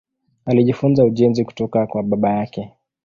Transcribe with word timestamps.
Alijifunza 0.45 1.05
ujenzi 1.05 1.45
kutoka 1.45 1.87
kwa 1.87 2.03
baba 2.03 2.29
yake. 2.35 2.73